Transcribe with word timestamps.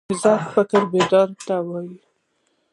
نهضت 0.09 0.39
فکري 0.53 0.83
بیداري 0.91 1.35
ته 1.45 1.55
وایي. 1.67 1.95